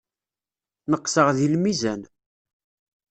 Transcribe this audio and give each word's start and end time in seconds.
Neqseɣ 0.91 1.27
deg 1.37 1.49
lmizan. 1.53 2.01